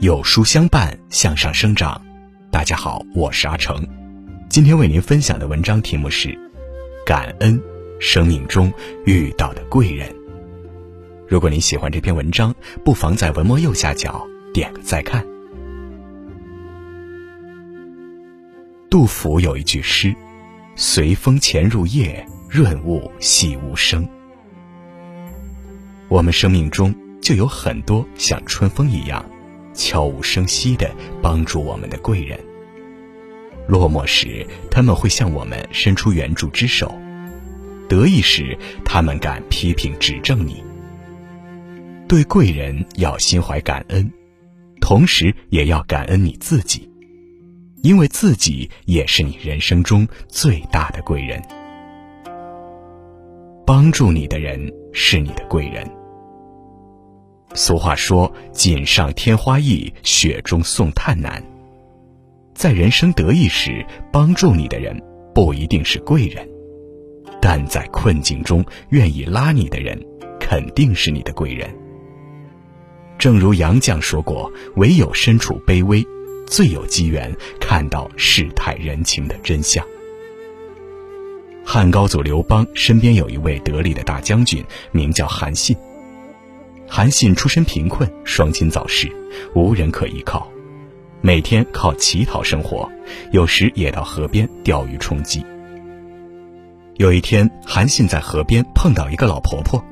[0.00, 2.00] 有书相伴，向上生长。
[2.52, 3.84] 大家好，我是阿成。
[4.48, 6.38] 今天为您分享的文章题目是：
[7.04, 7.60] 感恩
[7.98, 8.72] 生命中
[9.06, 10.08] 遇到的贵人。
[11.26, 14.24] 如果您喜欢这篇文章，不妨在文末右下角
[14.54, 15.26] 点个再看。
[18.88, 20.14] 杜甫有一句诗
[20.76, 24.08] ：“随风潜入夜，润物细无声。”
[26.06, 29.28] 我们生命中就有很多像春风一样。
[29.78, 30.90] 悄无声息地
[31.22, 32.38] 帮助我们的贵人。
[33.68, 36.88] 落寞时，他们会向我们伸出援助之手；
[37.88, 40.64] 得意时，他们敢批评指正你。
[42.08, 44.10] 对贵人要心怀感恩，
[44.80, 46.90] 同时也要感恩你自己，
[47.82, 51.40] 因为自己也是你人生中最大的贵人。
[53.66, 55.86] 帮助你的人是你的贵人。
[57.54, 61.42] 俗话说：“锦上添花易，雪中送炭难。”
[62.54, 65.00] 在人生得意时，帮助你的人
[65.34, 66.48] 不一定是贵人，
[67.40, 69.98] 但在困境中愿意拉你的人，
[70.38, 71.68] 肯定是你的贵人。
[73.18, 76.04] 正如杨绛说过：“唯有身处卑微，
[76.46, 79.84] 最有机缘看到世态人情的真相。”
[81.64, 85.76] 汉高祖刘邦身边有一位得力的大将军，名叫韩信。
[86.90, 89.08] 韩信出身贫困，双亲早逝，
[89.54, 90.50] 无人可依靠，
[91.20, 92.90] 每天靠乞讨生活，
[93.30, 95.44] 有时也到河边钓鱼充饥。
[96.96, 99.84] 有一天，韩信在河边碰到一个老婆婆，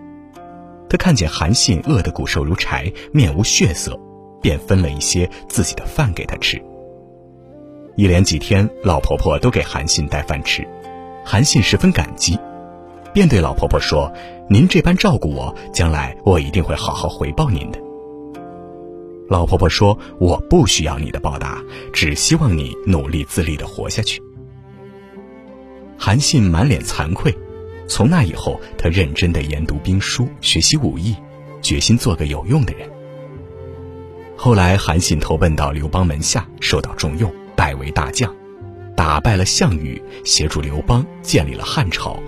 [0.89, 4.01] 她看见韩信饿得骨瘦如柴，面无血色，
[4.41, 6.61] 便分了一些自己的饭给他吃。
[7.95, 10.67] 一连几天，老婆婆都给韩信带饭吃，
[11.25, 12.39] 韩信十分感激。
[13.17, 14.13] 便对老婆婆说
[14.47, 17.81] ：“您这般照顾我，将来我一定会好好回报您的。”
[19.27, 24.23] 老婆婆说：“我不需要你的报答，只希望你努力自立的活下去。”
[25.97, 27.35] 韩信满脸惭愧。
[27.89, 31.17] 从那以后，他认真的研读兵书，学习武艺，
[31.63, 32.87] 决心做个有用的人。
[34.37, 38.31] 后来，韩信投奔到刘邦门下，受到重用，拜为大将，
[38.95, 42.23] 打败了项羽，协助刘邦建立了汉朝。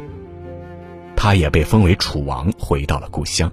[1.21, 3.51] 他也被封为楚王，回到了故乡，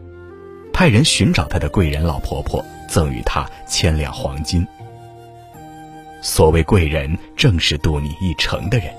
[0.72, 4.66] 派人寻找他的贵人老婆婆，赠予他千两黄金。
[6.22, 8.94] 所谓贵人，正是渡你一程的人。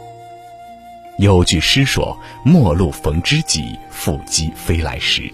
[1.19, 5.33] 有句诗说：“陌路逢知己，腹肌飞来时。”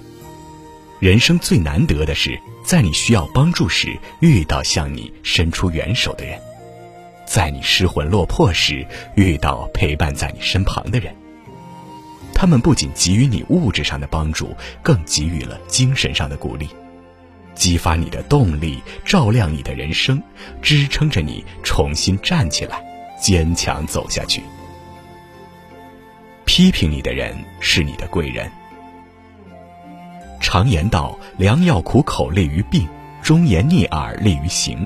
[1.00, 6.38] 人生最难得的是，在你需要帮助时，遇到向你伸出援手的人；
[7.24, 11.14] 在你失魂落魄时，遇到陪伴在你身旁的人。
[12.42, 16.68] 他们不仅给予你物质上的帮助，更给予了精神上的鼓励，
[17.54, 20.20] 激发你的动力，照亮你的人生，
[20.60, 22.82] 支撑着你重新站起来，
[23.16, 24.42] 坚强走下去。
[26.44, 28.50] 批评你的人是你的贵人。
[30.40, 32.88] 常言道：“良药苦口利于病，
[33.22, 34.84] 忠言逆耳利于行。”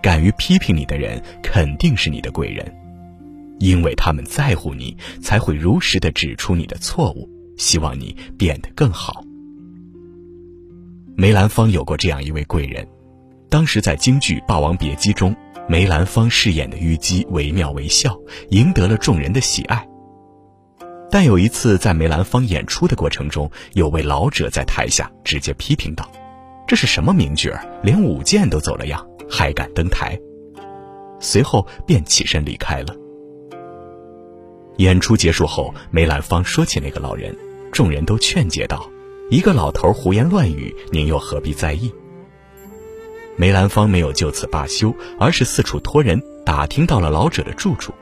[0.00, 2.72] 敢于批评你的人，肯定是你的贵人。
[3.58, 9.24] 因为他们在乎你，才会如实的指出你的错误，希望你变得更好。
[11.16, 12.86] 梅兰芳有过这样一位贵人，
[13.48, 15.34] 当时在京剧《霸王别姬》中，
[15.68, 18.16] 梅兰芳饰演的虞姬惟妙惟肖，
[18.50, 19.84] 赢得了众人的喜爱。
[21.10, 26.08] 但有一次在梅兰芳演出的过程中，有位老者在台下直接批评道
[26.68, 30.16] ：“这是什么名角儿，连舞剑都走了样，还敢登台？”
[31.18, 32.94] 随后便起身离开了。
[34.78, 37.36] 演出结束后，梅兰芳说起那个老人，
[37.72, 38.88] 众人都劝解道
[39.28, 41.92] ：“一个老头胡言乱语，您又何必在意？”
[43.36, 47.92] 梅兰芳没有就此罢休，而是四处托人打听到了老者的住处。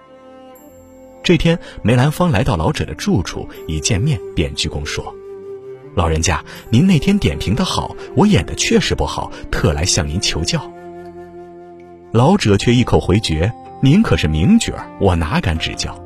[1.23, 5.15] 这天，梅兰芳来到老者的住处，一见面便鞠躬说
[5.97, 10.71] ：“老人家，您那天点评的好，我演的确实不好，特来向您求教。”
[12.13, 13.51] 老者却一口回绝
[13.83, 15.99] ：“您可是名角，我哪敢指教？”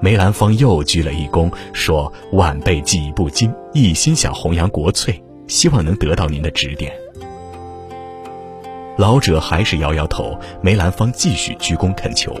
[0.00, 6.92] 梅兰芳又鞠了一躬，说：“晚辈技艺不精，一心想弘扬国粹，希望能得到您的指点。”
[8.98, 10.38] 老者还是摇摇头。
[10.62, 12.34] 梅兰芳继续鞠躬恳求，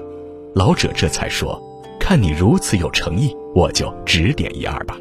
[0.54, 1.60] 老者这才说
[1.98, 4.96] ：“看你如此有诚意，我就指点一二吧。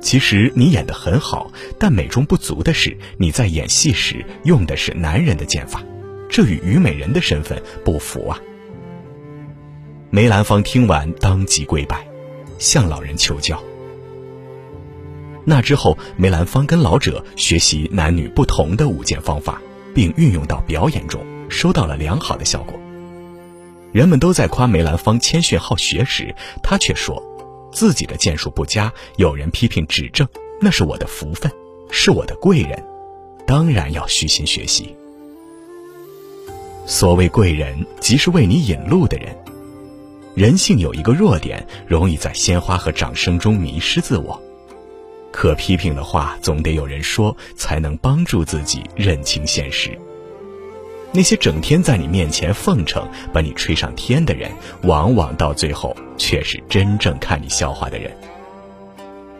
[0.00, 5.82] 其实你演得很好，但美中不足的是，你在演戏时用的是男人的剑法，
[6.28, 8.40] 这与虞美人的身份不符啊。”
[10.10, 12.08] 梅兰芳听完，当即跪拜，
[12.58, 13.62] 向老人求教。
[15.44, 19.60] 那之后，梅兰芳跟老者学习男女不同的舞剑方法，
[19.94, 22.74] 并运用到表演中，收到了良好的效果。
[23.92, 27.22] 人们都在夸梅兰芳谦逊好学时，他却说，
[27.70, 30.26] 自己的剑术不佳，有人批评指正，
[30.58, 31.52] 那是我的福分，
[31.90, 32.82] 是我的贵人，
[33.46, 34.96] 当然要虚心学习。
[36.86, 39.36] 所谓贵人，即是为你引路的人。
[40.38, 44.40] 人性有一个弱点，容易在鲜花和掌声中迷失自我。
[45.32, 49.98] 可批评的话总得有人说，才能帮助自己认清现实。
[51.10, 54.48] 那些整天在你面前奉承、把你吹上天的人，
[54.82, 58.16] 往往到最后却是真正看你笑话的人。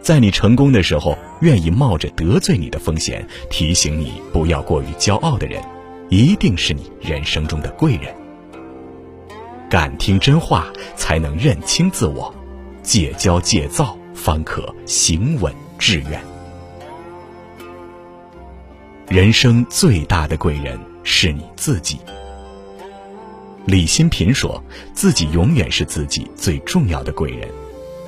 [0.01, 5.63] 在你成功的时候，愿意冒着得罪你的风险提醒你不要过于骄傲的人，
[6.09, 8.13] 一定是你人生中的贵人。
[9.69, 12.33] 敢听真话，才能认清自我；
[12.81, 16.19] 戒骄戒躁，方可行稳致远。
[19.07, 21.99] 人生最大的贵人是你自己。
[23.65, 24.63] 李新平说
[24.95, 27.47] 自己永远是自己最重要的贵人，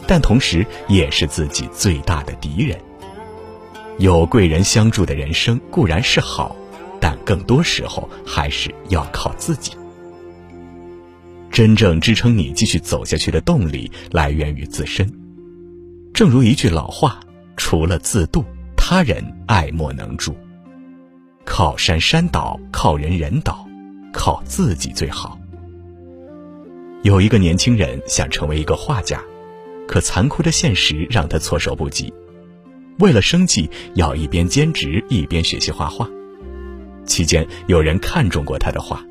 [0.08, 2.76] 但同时也是自己最大的敌人。
[4.00, 6.56] 有贵人相助的人生固然是好，
[7.00, 9.74] 但更多时候还是要靠自己。
[11.52, 15.12] 真正支撑你继续走下去的动力来源于自身。
[16.14, 17.20] 正如一句老话
[17.58, 18.44] ：“除了自渡，
[18.78, 20.36] 他人爱莫能助。”
[21.44, 23.68] 靠山山倒，靠人人倒，
[24.14, 25.38] 靠自己最好。
[27.04, 29.22] 有一个年轻人想成为一个画家，
[29.88, 32.14] 可残酷的现实让他措手不及。
[33.00, 36.08] 为了生计，要一边兼职一边学习画画。
[37.06, 39.04] 期间，有人看中过他的画。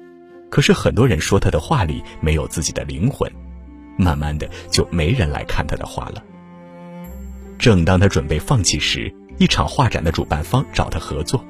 [0.50, 3.30] 可是很多人说他的画里没有自己的灵魂，
[3.96, 6.22] 慢慢的就没人来看他的画了。
[7.58, 11.44] 正当他准备放弃时，一场画展的主办方找他合作，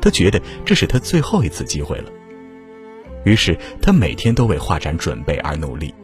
[0.00, 2.10] 他觉得这是他最后一次机会了。
[3.24, 5.94] 于是他每天都为画展准备而努力，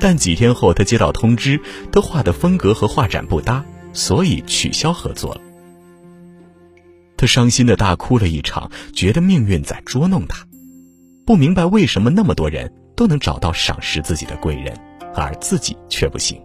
[0.00, 1.60] 但几天后他接到通知，
[1.92, 5.40] 他画的风格和画展不搭，所以取消合作了。
[7.16, 10.47] 他伤心的大哭了一场，觉得命运在捉弄他。
[11.28, 14.74] 不明白为什么那么多人都能找到赏识自己的贵人，
[15.14, 16.40] 而自己却不行。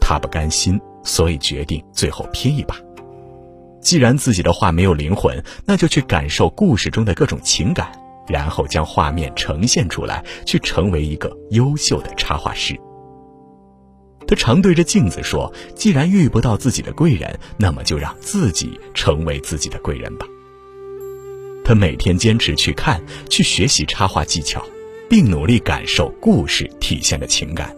[0.00, 2.76] 他不甘心，所以决定最后拼一把。
[3.80, 7.90] 既然自己的画没有灵魂，那就去感受故事中的各种情感，
[8.28, 12.78] 然后将画面呈现出来，去成为一个优秀的插画师。
[14.28, 20.24] 他常对着镜子说：“既然遇不到自己的贵人，那么就让自己成为自己的贵人吧。”
[21.66, 24.64] 他每天坚持去看、去学习插画技巧，
[25.10, 27.74] 并努力感受故事体现的情感。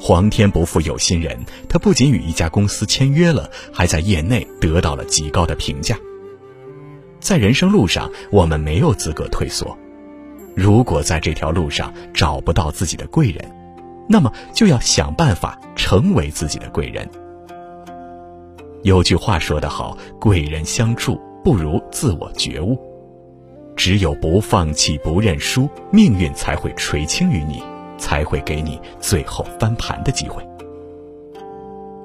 [0.00, 5.98] 皇天不负有心人，他不仅与一家公司签约了，还在业内得到了极高的评价。
[7.20, 9.76] 在人生路上，我们没有资格退缩。
[10.54, 13.44] 如果在这条路上找不到自己的贵人，
[14.08, 17.06] 那么就要想办法成为自己的贵人。
[18.82, 22.78] 有句话说得好：“贵人相助，不如自我觉悟。”
[23.76, 27.62] 只有不放弃、不认输，命运才会垂青于你，
[27.98, 30.46] 才会给你最后翻盘的机会。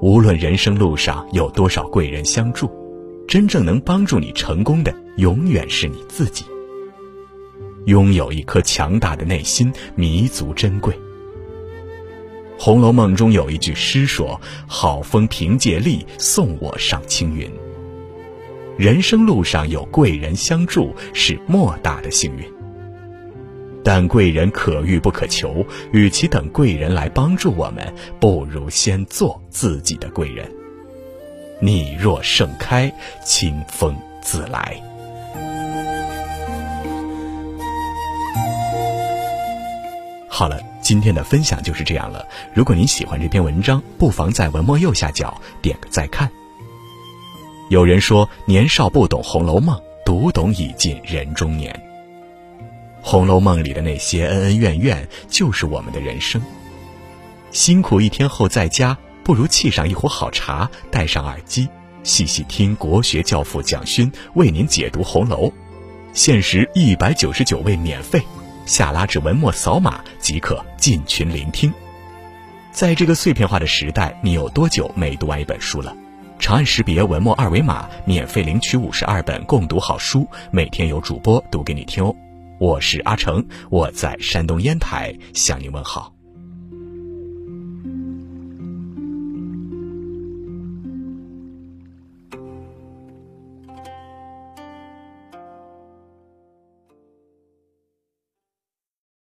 [0.00, 2.70] 无论人生路上有多少贵人相助，
[3.28, 6.44] 真正能帮助你成功的，永远是你自己。
[7.86, 10.92] 拥有一颗强大的内心，弥足珍贵。
[12.58, 17.50] 《红楼梦》中有一句诗说：“好风凭借力，送我上青云。”
[18.80, 22.44] 人生路上有贵人相助是莫大的幸运，
[23.84, 30.50] 但贵人可遇不可求，与其等贵人来帮助我们，不如先做自己的贵人。
[31.60, 32.90] 你若盛开，
[33.22, 34.82] 清风自来。
[40.26, 42.26] 好了，今天的分享就是这样了。
[42.54, 46.30] 如果您喜欢这篇文章，不妨在文末右下角点个再看。
[47.70, 51.72] 有人说：“年少不懂《红楼梦》，读懂已近人中年。”
[53.06, 56.42] 《红楼梦》里的那些恩恩怨怨，就是我们的人生。
[57.52, 61.68] 辛苦一天后在家，不如沏上一壶好茶，戴上耳机，
[62.02, 65.52] 细细听国学教父蒋勋为您解读红楼。
[66.12, 68.20] 限时一百九十九位免费，
[68.66, 71.72] 下拉至文末扫码即可进群聆听。
[72.72, 75.96] 在这个碎片化的时代，你有多久没读完一本书了？
[76.40, 82.16] 长按识别文末二维码，免费领取五十二本共读好书，每天有主播读给你听哦。
[82.58, 86.12] 我是阿成，我在山东烟台向您问好。